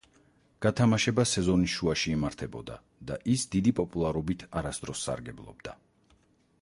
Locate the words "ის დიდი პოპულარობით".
3.37-4.47